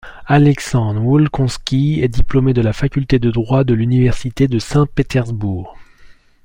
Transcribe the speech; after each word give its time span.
Alexandre 0.25 0.99
Wolkonsky 0.99 1.99
est 2.01 2.07
diplômé 2.07 2.53
de 2.55 2.61
la 2.63 2.73
faculté 2.73 3.19
de 3.19 3.29
Droit 3.29 3.63
de 3.63 3.75
l'université 3.75 4.47
de 4.47 4.57
Saint-Pétersbourg. 4.57 5.77